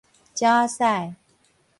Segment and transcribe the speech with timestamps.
[0.33, 1.15] 鳥仔屎